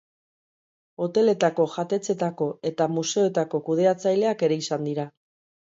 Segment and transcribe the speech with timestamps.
[1.05, 5.13] Hoteletako, jatetxeetako eta museoetako kudeatzaileak ere izan dira.